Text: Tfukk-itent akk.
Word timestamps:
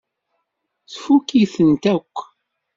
Tfukk-itent 0.91 1.83
akk. 1.95 2.15